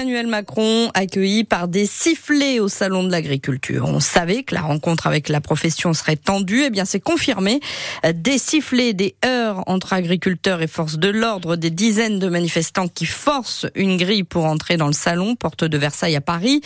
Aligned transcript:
Emmanuel 0.00 0.28
Macron 0.28 0.90
accueilli 0.94 1.44
par 1.44 1.68
des 1.68 1.84
sifflets 1.84 2.58
au 2.58 2.68
salon 2.68 3.04
de 3.04 3.10
l'agriculture. 3.10 3.84
On 3.86 4.00
savait 4.00 4.44
que 4.44 4.54
la 4.54 4.62
rencontre 4.62 5.06
avec 5.06 5.28
la 5.28 5.42
profession 5.42 5.92
serait 5.92 6.16
tendue, 6.16 6.62
et 6.62 6.66
eh 6.68 6.70
bien 6.70 6.86
c'est 6.86 7.00
confirmé. 7.00 7.60
Des 8.14 8.38
sifflets, 8.38 8.94
des 8.94 9.14
heurts 9.26 9.62
entre 9.66 9.92
agriculteurs 9.92 10.62
et 10.62 10.68
forces 10.68 10.96
de 10.96 11.10
l'ordre, 11.10 11.56
des 11.56 11.68
dizaines 11.68 12.18
de 12.18 12.28
manifestants 12.30 12.88
qui 12.88 13.04
forcent 13.04 13.66
une 13.74 13.98
grille 13.98 14.24
pour 14.24 14.46
entrer 14.46 14.78
dans 14.78 14.86
le 14.86 14.94
salon, 14.94 15.36
porte 15.36 15.64
de 15.64 15.76
Versailles 15.76 16.16
à 16.16 16.22
Paris. 16.22 16.62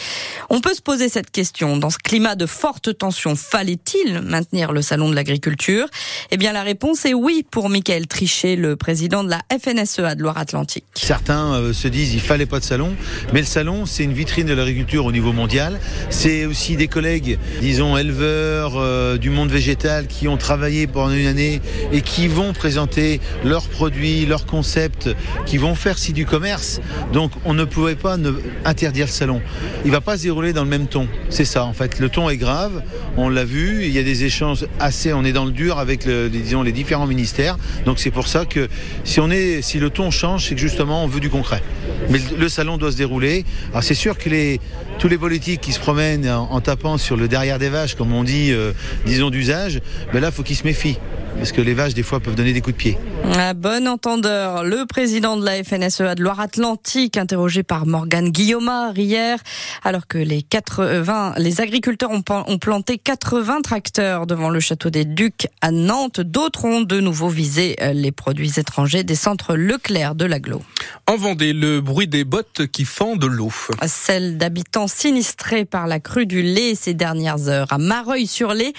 On 0.48 0.60
peut 0.60 0.74
se 0.74 0.82
poser 0.82 1.08
cette 1.08 1.32
question. 1.32 1.76
Dans 1.76 1.90
ce 1.90 1.98
climat 1.98 2.36
de 2.36 2.46
forte 2.46 2.96
tension, 2.96 3.34
fallait-il 3.34 4.20
maintenir 4.20 4.70
le 4.70 4.80
salon 4.80 5.10
de 5.10 5.16
l'agriculture? 5.16 5.88
Eh 6.30 6.36
bien 6.36 6.52
la 6.52 6.62
réponse 6.62 7.04
est 7.04 7.14
oui 7.14 7.44
pour 7.50 7.68
Michael 7.68 8.06
Trichet, 8.06 8.54
le 8.54 8.76
président 8.76 9.24
de 9.24 9.30
la 9.30 9.40
FNSEA 9.50 10.14
de 10.14 10.22
Loire-Atlantique. 10.22 10.84
Certains 10.94 11.54
euh, 11.54 11.72
se 11.72 11.88
disent 11.88 12.14
il 12.14 12.20
fallait 12.20 12.46
pas 12.46 12.60
de 12.60 12.64
salon, 12.64 12.94
mais 13.32 13.40
le 13.40 13.46
salon 13.46 13.86
c'est 13.86 14.04
une 14.04 14.12
vitrine 14.12 14.46
de 14.46 14.54
l'agriculture 14.54 15.04
au 15.06 15.12
niveau 15.12 15.32
mondial. 15.32 15.80
C'est 16.10 16.46
aussi 16.46 16.76
des 16.76 16.88
collègues, 16.88 17.38
disons 17.60 17.96
éleveurs 17.96 18.74
euh, 18.76 19.16
du 19.16 19.30
monde 19.30 19.50
végétal 19.50 20.06
qui 20.06 20.28
ont 20.28 20.36
travaillé 20.36 20.86
pendant 20.86 21.14
une 21.14 21.26
année 21.26 21.60
et 21.92 22.00
qui 22.00 22.28
vont 22.28 22.52
présenter 22.52 23.20
leurs 23.44 23.68
produits, 23.68 24.26
leurs 24.26 24.46
concepts, 24.46 25.10
qui 25.46 25.58
vont 25.58 25.74
faire 25.74 25.98
si 25.98 26.12
du 26.12 26.26
commerce. 26.26 26.80
Donc 27.12 27.32
on 27.44 27.54
ne 27.54 27.64
pouvait 27.64 27.94
pas 27.94 28.16
ne 28.16 28.32
interdire 28.64 29.06
le 29.06 29.12
salon. 29.12 29.40
Il 29.84 29.90
va 29.90 30.00
pas 30.00 30.16
se 30.16 30.22
dérouler 30.24 30.52
dans 30.52 30.64
le 30.64 30.70
même 30.70 30.86
ton. 30.86 31.08
C'est 31.30 31.44
ça 31.44 31.64
en 31.64 31.72
fait. 31.72 31.98
Le 31.98 32.08
ton 32.08 32.30
est 32.30 32.36
grave. 32.36 32.82
On 33.16 33.28
l'a 33.28 33.44
vu. 33.44 33.84
Il 33.84 33.90
y 33.90 33.98
a 33.98 34.02
des 34.02 34.24
échanges 34.24 34.66
assez. 34.80 35.12
On 35.12 35.24
est 35.24 35.32
dans 35.32 35.44
le 35.44 35.52
dur 35.52 35.78
avec 35.78 36.04
les 36.04 36.72
différents 36.72 37.06
ministères. 37.06 37.56
Donc 37.84 37.98
c'est 37.98 38.10
pour 38.10 38.28
ça 38.28 38.44
que 38.44 38.68
si 39.04 39.20
si 39.62 39.78
le 39.78 39.90
ton 39.90 40.10
change, 40.10 40.48
c'est 40.48 40.54
que 40.54 40.60
justement 40.60 41.04
on 41.04 41.06
veut 41.06 41.20
du 41.20 41.30
concret. 41.30 41.62
Mais 42.10 42.18
le 42.36 42.48
salon 42.48 42.76
doit 42.76 42.92
se 42.92 42.96
dérouler. 42.96 43.44
Alors 43.70 43.82
c'est 43.82 43.94
sûr 43.94 44.18
que 44.18 44.58
tous 44.98 45.08
les 45.08 45.18
politiques 45.18 45.60
qui 45.60 45.72
se 45.72 45.80
promènent 45.80 46.28
en, 46.28 46.60
tapant 46.60 46.98
sur 46.98 47.16
le 47.16 47.28
derrière 47.28 47.58
des 47.58 47.68
vaches, 47.68 47.94
comme 47.94 48.12
on 48.12 48.24
dit, 48.24 48.52
euh, 48.52 48.72
disons 49.06 49.30
d'usage, 49.30 49.80
ben 50.12 50.20
là, 50.20 50.30
faut 50.30 50.42
qu'ils 50.42 50.56
se 50.56 50.64
méfient 50.64 50.98
parce 51.36 51.52
que 51.52 51.60
les 51.60 51.74
vaches, 51.74 51.94
des 51.94 52.02
fois, 52.02 52.20
peuvent 52.20 52.34
donner 52.34 52.52
des 52.52 52.60
coups 52.60 52.76
de 52.76 52.78
pied. 52.78 52.98
À 53.36 53.54
bon 53.54 53.88
entendeur, 53.88 54.64
le 54.64 54.86
président 54.86 55.36
de 55.36 55.44
la 55.44 55.62
FNSEA 55.64 56.14
de 56.14 56.22
Loire-Atlantique, 56.22 57.16
interrogé 57.16 57.62
par 57.62 57.86
Morgane 57.86 58.30
Guillaumard 58.30 58.98
hier, 58.98 59.38
alors 59.82 60.06
que 60.06 60.18
les 60.18 60.42
80, 60.42 61.34
les 61.38 61.60
agriculteurs 61.60 62.10
ont, 62.10 62.22
ont 62.28 62.58
planté 62.58 62.98
80 62.98 63.62
tracteurs 63.62 64.26
devant 64.26 64.50
le 64.50 64.60
château 64.60 64.90
des 64.90 65.04
Ducs 65.04 65.48
à 65.60 65.70
Nantes. 65.70 66.20
D'autres 66.20 66.64
ont 66.64 66.80
de 66.82 67.00
nouveau 67.00 67.28
visé 67.28 67.76
euh, 67.80 67.92
les 67.92 68.12
produits 68.12 68.52
étrangers 68.56 69.04
des 69.04 69.14
centres 69.14 69.54
Leclerc 69.54 70.14
de 70.14 70.24
l'aglo. 70.24 70.62
En 71.06 71.16
Vendée, 71.16 71.52
le 71.52 71.80
bruit 71.80 72.08
des 72.08 72.24
bottes 72.24 72.66
qui 72.66 72.84
fendent 72.84 73.24
l'eau. 73.24 73.52
Celle 73.86 74.38
d'habitants 74.38 74.88
sinistrés 74.88 75.64
par 75.64 75.86
la 75.86 76.00
crue 76.00 76.26
du 76.26 76.42
lait 76.42 76.74
ces 76.74 76.94
dernières 76.94 77.48
heures 77.48 77.72
à 77.72 77.78
Mareuil-sur-Lay. 77.78 78.72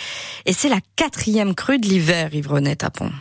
Et 0.45 0.53
c'est 0.53 0.69
la 0.69 0.79
quatrième 0.95 1.55
crue 1.55 1.79
de 1.79 1.87
l'hiver, 1.87 2.29
Tapon. 2.77 3.11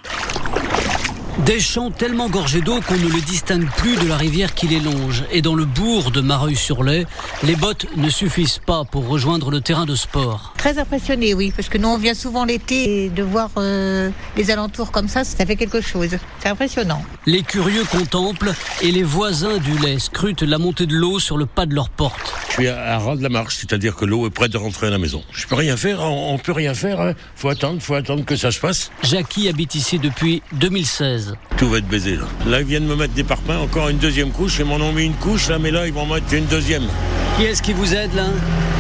Des 1.47 1.59
champs 1.59 1.91
tellement 1.91 2.29
gorgés 2.29 2.61
d'eau 2.61 2.81
qu'on 2.87 2.95
ne 2.95 3.09
le 3.09 3.21
distingue 3.21 3.69
plus 3.77 3.97
de 3.97 4.07
la 4.07 4.17
rivière 4.17 4.55
qui 4.55 4.69
les 4.69 4.79
longe. 4.79 5.25
Et 5.33 5.43
dans 5.43 5.57
le 5.57 5.65
bourg 5.65 6.11
de 6.11 6.21
Mareuil-sur-Lay, 6.21 7.07
les 7.43 7.57
bottes 7.57 7.87
ne 7.97 8.09
suffisent 8.09 8.61
pas 8.65 8.85
pour 8.85 9.09
rejoindre 9.09 9.51
le 9.51 9.61
terrain 9.61 9.85
de 9.85 9.97
sport. 9.97 10.55
Très 10.57 10.79
impressionné, 10.79 11.35
oui, 11.35 11.53
parce 11.55 11.69
que 11.69 11.77
nous 11.77 11.89
on 11.89 11.99
vient 11.99 12.15
souvent 12.15 12.45
l'été 12.45 13.07
et 13.07 13.09
de 13.11 13.23
voir 13.23 13.51
euh, 13.57 14.11
les 14.37 14.51
alentours 14.51 14.93
comme 14.93 15.09
ça, 15.09 15.25
ça 15.25 15.45
fait 15.45 15.57
quelque 15.57 15.81
chose. 15.81 16.17
C'est 16.39 16.49
impressionnant. 16.49 17.03
Les 17.27 17.43
curieux 17.43 17.85
contemplent 17.91 18.55
et 18.81 18.93
les 18.93 19.03
voisins 19.03 19.59
du 19.59 19.77
lait 19.79 19.99
scrutent 19.99 20.43
la 20.43 20.59
montée 20.59 20.87
de 20.87 20.95
l'eau 20.95 21.19
sur 21.19 21.37
le 21.37 21.47
pas 21.47 21.67
de 21.67 21.75
leur 21.75 21.89
porte. 21.89 22.33
Je 22.55 22.61
suis 22.61 22.69
à 22.69 23.01
ras 23.01 23.17
de 23.17 23.23
la 23.25 23.31
marche, 23.31 23.57
c'est-à-dire 23.57 23.97
que 23.97 24.05
l'eau 24.05 24.29
est 24.29 24.31
prête 24.31 24.53
de 24.53 24.59
rentrer 24.59 24.87
à 24.87 24.91
la 24.91 24.99
maison. 24.99 25.25
Je 25.33 25.45
peux 25.49 25.57
rien 25.57 25.77
faire, 25.77 26.01
on, 26.03 26.39
peut 26.39 26.53
rien 26.53 26.73
faire. 26.73 27.01
Hein. 27.01 27.15
Faut 27.35 27.49
attendre, 27.49 27.83
faut 27.83 27.95
attendre 27.95 28.25
que 28.25 28.37
ça 28.37 28.53
se 28.53 28.61
passe. 28.61 28.93
Jackie 29.03 29.49
habite 29.49 29.75
ici 29.75 29.99
depuis 29.99 30.41
2016. 30.53 31.35
Tout 31.57 31.69
va 31.69 31.79
être 31.79 31.89
baisé 31.89 32.15
là. 32.15 32.27
Là, 32.47 32.61
ils 32.61 32.67
viennent 32.67 32.87
me 32.87 32.95
mettre 32.95 33.13
des 33.13 33.25
parpaings, 33.25 33.59
encore 33.59 33.89
une 33.89 33.99
deuxième 33.99 34.31
couche. 34.31 34.61
Ils 34.61 34.67
m'en 34.67 34.77
ont 34.77 34.93
mis 34.93 35.03
une 35.03 35.15
couche 35.15 35.49
là, 35.49 35.59
mais 35.59 35.73
là, 35.73 35.89
ils 35.89 35.93
vont 35.93 36.07
mettre 36.07 36.33
une 36.33 36.45
deuxième. 36.45 36.85
Qui 37.37 37.43
est-ce 37.43 37.61
qui 37.61 37.73
vous 37.73 37.93
aide 37.93 38.15
là? 38.15 38.27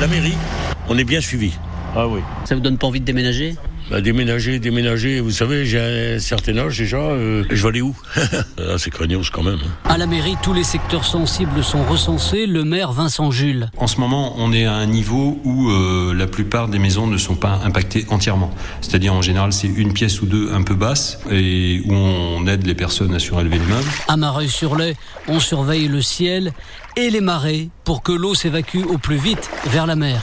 La 0.00 0.06
mairie. 0.06 0.38
On 0.86 0.96
est 0.96 1.02
bien 1.02 1.20
suivi. 1.20 1.54
Ah 1.96 2.06
oui. 2.06 2.20
Ça 2.44 2.54
vous 2.54 2.60
donne 2.60 2.78
pas 2.78 2.86
envie 2.86 3.00
de 3.00 3.04
déménager? 3.04 3.56
Bah, 3.90 4.00
déménager, 4.00 4.58
déménager, 4.58 5.20
vous 5.20 5.30
savez, 5.30 5.66
j'ai 5.66 6.14
un 6.14 6.18
certain 6.18 6.56
âge 6.58 6.78
déjà, 6.78 6.96
euh, 6.98 7.44
je 7.50 7.62
vais 7.62 7.68
aller 7.68 7.80
où? 7.82 7.94
Ah, 8.58 8.78
C'est 8.78 8.90
craignos 8.90 9.30
quand 9.30 9.42
même. 9.42 9.58
Hein. 9.64 9.90
À 9.90 9.98
la 9.98 10.06
mairie, 10.06 10.36
tous 10.42 10.52
les 10.52 10.64
secteurs 10.64 11.04
sensibles 11.04 11.62
sont 11.62 11.84
recensés. 11.84 12.46
Le 12.46 12.64
maire 12.64 12.92
Vincent 12.92 13.30
Jules. 13.30 13.68
En 13.76 13.86
ce 13.86 14.00
moment, 14.00 14.34
on 14.38 14.52
est 14.52 14.64
à 14.64 14.72
un 14.74 14.86
niveau 14.86 15.38
où 15.44 15.70
euh, 15.70 16.14
la 16.14 16.26
plupart 16.26 16.68
des 16.68 16.78
maisons 16.78 17.06
ne 17.06 17.18
sont 17.18 17.34
pas 17.34 17.60
impactées 17.64 18.06
entièrement. 18.10 18.50
C'est-à-dire, 18.80 19.12
en 19.12 19.22
général, 19.22 19.52
c'est 19.52 19.68
une 19.68 19.92
pièce 19.92 20.22
ou 20.22 20.26
deux 20.26 20.50
un 20.52 20.62
peu 20.62 20.74
basse 20.74 21.18
et 21.30 21.82
où 21.86 21.92
on 21.92 22.46
aide 22.46 22.66
les 22.66 22.74
personnes 22.74 23.14
à 23.14 23.18
surélever 23.18 23.58
les 23.58 23.66
meubles. 23.66 23.88
À 24.08 24.16
Mareuil-sur-Lay, 24.16 24.96
on 25.28 25.40
surveille 25.40 25.88
le 25.88 26.00
ciel 26.02 26.52
et 26.96 27.10
les 27.10 27.20
marées 27.20 27.68
pour 27.84 28.02
que 28.02 28.12
l'eau 28.12 28.34
s'évacue 28.34 28.84
au 28.88 28.98
plus 28.98 29.16
vite 29.16 29.50
vers 29.66 29.86
la 29.86 29.96
mer. 29.96 30.22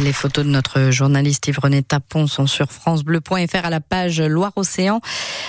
Les 0.00 0.14
photos 0.14 0.46
de 0.46 0.50
notre 0.50 0.90
journaliste 0.90 1.46
Yves-René 1.48 1.82
Tapon 1.82 2.26
sont 2.26 2.46
sur 2.46 2.72
francebleu.fr 2.72 3.64
à 3.64 3.68
la 3.68 3.80
page 3.80 4.22
Loire-Océan. 4.22 5.02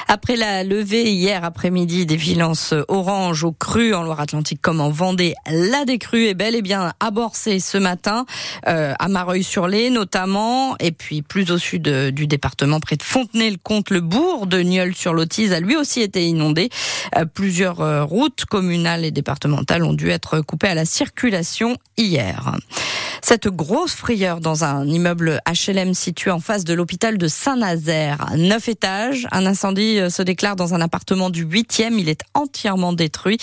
Après 0.09 0.35
la 0.35 0.65
levée 0.65 1.09
hier 1.09 1.45
après-midi 1.45 2.05
des 2.05 2.17
violences 2.17 2.73
orange 2.89 3.45
au 3.45 3.53
cru 3.53 3.93
en 3.93 4.03
Loire-Atlantique 4.03 4.59
comme 4.61 4.81
en 4.81 4.89
Vendée, 4.89 5.33
la 5.49 5.85
décrue 5.85 6.25
est 6.25 6.33
bel 6.33 6.55
et 6.55 6.61
bien 6.61 6.91
aborcée 6.99 7.61
ce 7.61 7.77
matin 7.77 8.25
euh, 8.67 8.93
à 8.99 9.07
Mareuil-sur-Lay 9.07 9.89
notamment, 9.89 10.75
et 10.77 10.91
puis 10.91 11.21
plus 11.21 11.49
au 11.49 11.57
sud 11.57 11.87
euh, 11.87 12.11
du 12.11 12.27
département, 12.27 12.81
près 12.81 12.97
de 12.97 13.03
Fontenay-le-Comte, 13.03 13.91
le 13.91 14.01
bourg 14.01 14.45
de 14.45 14.59
Nieul-sur-Lotise 14.59 15.53
a 15.53 15.61
lui 15.61 15.77
aussi 15.77 16.01
été 16.01 16.27
inondé. 16.27 16.69
Euh, 17.15 17.23
plusieurs 17.25 18.07
routes 18.07 18.43
communales 18.43 19.05
et 19.05 19.11
départementales 19.11 19.83
ont 19.83 19.93
dû 19.93 20.09
être 20.09 20.41
coupées 20.41 20.67
à 20.67 20.75
la 20.75 20.85
circulation 20.85 21.77
hier. 21.97 22.53
Cette 23.25 23.47
grosse 23.47 23.93
frayeur 23.93 24.32
dans 24.39 24.63
un 24.63 24.87
immeuble 24.87 25.41
HLM 25.47 25.93
situé 25.93 26.31
en 26.31 26.39
face 26.39 26.63
de 26.63 26.73
l'hôpital 26.73 27.17
de 27.17 27.27
Saint-Nazaire. 27.27 28.27
Neuf 28.37 28.67
étages. 28.67 29.27
Un 29.31 29.45
incendie 29.45 29.99
euh, 29.99 30.09
se 30.09 30.21
déclare 30.21 30.55
dans 30.55 30.73
un 30.73 30.81
appartement 30.81 31.29
du 31.29 31.43
huitième. 31.43 31.99
Il 31.99 32.09
est 32.09 32.21
entièrement 32.33 32.93
détruit. 32.93 33.37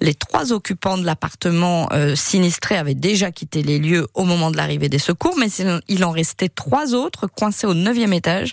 Les 0.00 0.14
trois 0.14 0.52
occupants 0.52 0.98
de 0.98 1.04
l'appartement 1.04 1.88
euh, 1.92 2.14
sinistré 2.14 2.76
avaient 2.76 2.94
déjà 2.94 3.30
quitté 3.30 3.62
les 3.62 3.78
lieux 3.78 4.06
au 4.14 4.24
moment 4.24 4.50
de 4.50 4.56
l'arrivée 4.56 4.88
des 4.88 4.98
secours, 4.98 5.36
mais 5.38 5.48
il 5.88 6.04
en 6.04 6.10
restait 6.10 6.48
trois 6.48 6.94
autres 6.94 7.26
coincés 7.26 7.66
au 7.66 7.74
neuvième 7.74 8.12
étage. 8.12 8.52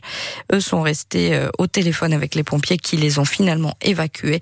Eux 0.51 0.59
sont 0.59 0.81
restés 0.81 1.33
euh, 1.33 1.49
au 1.57 1.67
téléphone 1.67 2.13
avec 2.13 2.35
les 2.35 2.43
pompiers 2.43 2.77
qui 2.77 2.97
les 2.97 3.19
ont 3.19 3.25
finalement 3.25 3.75
évacués. 3.81 4.39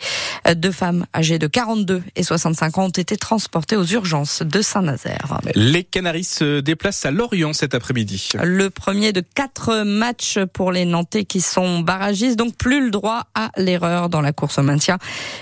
Deux 0.56 0.72
femmes 0.72 1.06
âgées 1.16 1.40
de 1.40 1.47
42 1.47 2.03
et 2.16 2.24
65 2.24 2.78
ans 2.78 2.85
ont 2.85 2.90
été 2.90 3.18
transportées 3.18 3.75
aux 3.75 3.85
urgences 3.85 4.41
de 4.41 4.62
Saint-Nazaire. 4.62 5.40
Les 5.56 5.84
Canaries 5.84 6.24
se 6.24 6.59
déplace 6.59 7.06
à 7.06 7.12
Lorient 7.21 7.53
cet 7.53 7.75
après-midi. 7.75 8.29
Le 8.41 8.71
premier 8.71 9.13
de 9.13 9.21
quatre 9.21 9.83
matchs 9.83 10.39
pour 10.53 10.71
les 10.71 10.85
Nantais 10.85 11.23
qui 11.23 11.39
sont 11.39 11.81
barragistes, 11.81 12.35
donc 12.35 12.55
plus 12.55 12.83
le 12.83 12.89
droit 12.89 13.27
à 13.35 13.51
l'erreur 13.57 14.09
dans 14.09 14.21
la 14.21 14.33
course 14.33 14.57
au 14.57 14.63
maintien. 14.63 14.97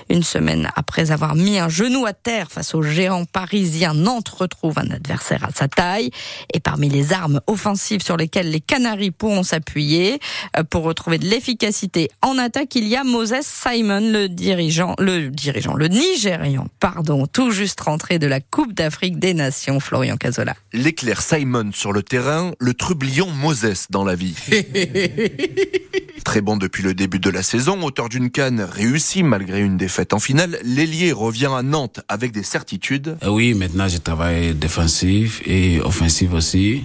Une 0.10 0.24
semaine 0.24 0.70
après 0.76 1.12
avoir 1.12 1.36
mis 1.36 1.58
un 1.58 1.70
genou 1.70 2.06
à 2.06 2.12
terre 2.12 2.52
face 2.52 2.76
au 2.76 2.82
géant 2.82 3.24
parisien, 3.24 3.94
Nantes 3.94 4.28
retrouve 4.28 4.78
un 4.78 4.92
adversaire 4.92 5.46
à 5.46 5.52
sa 5.56 5.70
taille. 5.70 6.12
Et 6.54 6.60
parmi 6.60 6.90
les 6.90 7.14
armes 7.14 7.40
offensives 7.48 8.04
sur 8.04 8.18
lesquelles 8.18 8.52
les 8.52 8.60
Canaries 8.60 9.12
pourront 9.12 9.44
s'appuyer 9.44 10.20
euh, 10.58 10.66
pour 10.66 10.84
retrouver 10.84 11.18
de 11.18 11.28
l'efficacité 11.28 12.10
en 12.22 12.38
attaque, 12.38 12.76
il 12.76 12.90
y 12.90 12.98
a 12.98 13.06
Moses 13.06 13.42
Simon, 13.42 14.02
le 14.12 14.28
dirigeant, 14.28 14.96
le 15.00 15.30
dirigeant, 15.30 15.76
le 15.76 15.88
Nigérian, 15.88 16.68
pardon, 16.82 17.26
tout 17.26 17.52
juste 17.52 17.80
rentré 17.80 18.20
de 18.20 18.28
la 18.28 18.42
Coupe 18.42 18.74
d'Afrique 18.74 19.18
des 19.18 19.34
Nations, 19.34 19.80
Florian 19.80 20.18
Cazola 20.18 20.56
l'éclair 20.74 21.22
Simon 21.22 21.69
sur 21.74 21.94
le 21.94 22.04
terrain, 22.04 22.52
le 22.60 22.74
trublion 22.74 23.30
Moses 23.30 23.88
dans 23.90 24.04
la 24.04 24.16
vie. 24.16 24.36
Très 26.26 26.42
bon 26.42 26.58
depuis 26.58 26.84
le 26.84 26.94
début 26.94 27.20
de 27.20 27.30
la 27.30 27.44
saison, 27.44 27.82
auteur 27.84 28.10
d'une 28.10 28.30
canne 28.30 28.62
réussie 28.62 29.24
malgré 29.24 29.62
une 29.62 29.78
défaite 29.78 30.14
en 30.14 30.20
finale, 30.20 30.60
l'ailier 30.64 31.12
revient 31.12 31.50
à 31.56 31.64
Nantes 31.64 32.02
avec 32.08 32.32
des 32.32 32.44
certitudes. 32.44 33.18
Euh, 33.24 33.30
oui, 33.30 33.54
maintenant 33.54 33.88
je 33.88 33.98
travaille 33.98 34.54
défensif 34.54 35.42
et 35.46 35.80
offensif 35.82 36.34
aussi. 36.34 36.84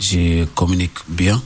Je 0.00 0.44
communique 0.54 0.98
bien 1.08 1.42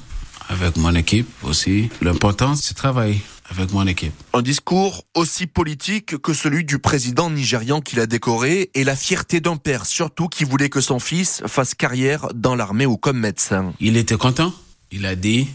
avec 0.48 0.76
mon 0.76 0.94
équipe 0.94 1.28
aussi. 1.42 1.90
L'important, 2.00 2.54
c'est 2.54 2.74
travailler 2.74 3.20
avec 3.50 3.72
mon 3.72 3.86
équipe. 3.86 4.12
Un 4.32 4.42
discours 4.42 5.04
aussi 5.14 5.46
politique 5.46 6.18
que 6.18 6.32
celui 6.32 6.64
du 6.64 6.78
président 6.78 7.30
nigérian 7.30 7.80
qui 7.80 7.96
l'a 7.96 8.06
décoré 8.06 8.70
et 8.74 8.84
la 8.84 8.96
fierté 8.96 9.40
d'un 9.40 9.56
père 9.56 9.86
surtout 9.86 10.28
qui 10.28 10.44
voulait 10.44 10.68
que 10.68 10.80
son 10.80 10.98
fils 10.98 11.42
fasse 11.46 11.74
carrière 11.74 12.28
dans 12.34 12.54
l'armée 12.54 12.86
ou 12.86 12.96
comme 12.96 13.18
médecin. 13.18 13.72
Il 13.80 13.96
était 13.96 14.16
content. 14.16 14.52
Il 14.90 15.06
a 15.06 15.16
dit, 15.16 15.48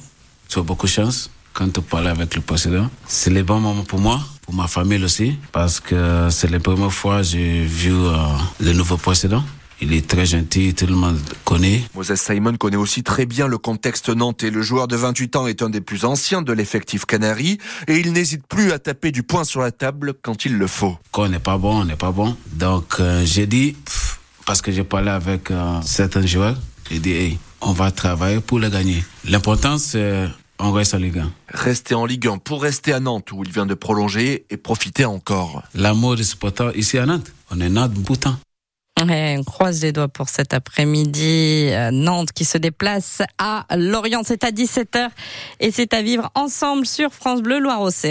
tu 0.49 0.59
as 0.59 0.61
beaucoup 0.63 0.88
de 0.88 0.91
chance 0.91 1.29
quand 1.53 1.69
tu 1.71 1.81
parlais 1.81 2.09
avec 2.09 2.35
le 2.35 2.41
président. 2.41 2.89
C'est 3.07 3.29
le 3.29 3.43
bon 3.43 3.59
moment 3.59 3.83
pour 3.83 3.99
moi 3.99 4.21
pour 4.41 4.53
ma 4.55 4.67
famille 4.67 5.03
aussi, 5.03 5.38
parce 5.51 5.79
que 5.79 6.27
c'est 6.29 6.49
la 6.49 6.59
première 6.59 6.91
fois 6.91 7.17
que 7.17 7.23
j'ai 7.23 7.63
vu 7.63 7.93
euh, 7.93 8.15
le 8.59 8.73
nouveau 8.73 8.97
président. 8.97 9.43
Il 9.83 9.93
est 9.93 10.07
très 10.07 10.27
gentil, 10.27 10.75
tout 10.75 10.85
le 10.85 10.93
monde 10.93 11.19
connaît. 11.43 11.81
Moses 11.95 12.13
Simon 12.13 12.55
connaît 12.55 12.77
aussi 12.77 13.01
très 13.01 13.25
bien 13.25 13.47
le 13.47 13.57
contexte 13.57 14.09
nantais. 14.09 14.51
Le 14.51 14.61
joueur 14.61 14.87
de 14.87 14.95
28 14.95 15.35
ans 15.35 15.47
est 15.47 15.63
un 15.63 15.71
des 15.71 15.81
plus 15.81 16.05
anciens 16.05 16.43
de 16.43 16.53
l'effectif 16.53 17.05
Canary 17.05 17.57
et 17.87 17.97
il 17.97 18.13
n'hésite 18.13 18.45
plus 18.45 18.71
à 18.71 18.79
taper 18.79 19.11
du 19.11 19.23
poing 19.23 19.43
sur 19.43 19.61
la 19.61 19.71
table 19.71 20.13
quand 20.21 20.45
il 20.45 20.57
le 20.57 20.67
faut. 20.67 20.95
Quand 21.11 21.23
on 21.23 21.29
n'est 21.29 21.39
pas 21.39 21.57
bon, 21.57 21.81
on 21.81 21.85
n'est 21.85 21.95
pas 21.95 22.11
bon. 22.11 22.37
Donc 22.53 22.97
euh, 22.99 23.25
j'ai 23.25 23.47
dit, 23.47 23.73
pff, 23.73 24.19
parce 24.45 24.61
que 24.61 24.71
j'ai 24.71 24.83
parlé 24.83 25.09
avec 25.09 25.49
euh, 25.49 25.81
certains 25.83 26.27
joueurs, 26.27 26.57
j'ai 26.91 26.99
dit, 26.99 27.13
hey, 27.13 27.39
on 27.61 27.71
va 27.71 27.89
travailler 27.89 28.39
pour 28.39 28.59
le 28.59 28.69
gagner. 28.69 29.03
L'important, 29.27 29.79
c'est 29.79 30.27
on 30.59 30.71
reste 30.71 30.93
en 30.93 30.99
Ligue 30.99 31.17
1. 31.17 31.31
Rester 31.47 31.95
en 31.95 32.05
Ligue 32.05 32.27
1 32.27 32.37
pour 32.37 32.61
rester 32.61 32.93
à 32.93 32.99
Nantes 32.99 33.31
où 33.31 33.43
il 33.43 33.51
vient 33.51 33.65
de 33.65 33.73
prolonger 33.73 34.45
et 34.51 34.57
profiter 34.57 35.05
encore. 35.05 35.63
L'amour 35.73 36.17
des 36.17 36.23
supporters 36.23 36.77
ici 36.77 36.99
à 36.99 37.07
Nantes, 37.07 37.31
on 37.49 37.59
est 37.59 37.69
Nantes 37.69 37.93
boutin. 37.93 38.37
On 39.09 39.44
croise 39.44 39.81
les 39.81 39.92
doigts 39.92 40.07
pour 40.07 40.30
cet 40.30 40.53
après-midi. 40.53 41.69
Euh, 41.71 41.92
Nantes 41.92 42.31
qui 42.31 42.45
se 42.45 42.57
déplace 42.57 43.21
à 43.38 43.65
Lorient. 43.75 44.21
C'est 44.24 44.44
à 44.44 44.51
17h 44.51 45.09
et 45.59 45.71
c'est 45.71 45.94
à 45.94 46.01
vivre 46.01 46.30
ensemble 46.36 46.86
sur 46.86 47.12
France 47.12 47.42
Bleu 47.42 47.59
Loire-Océan. 47.59 48.09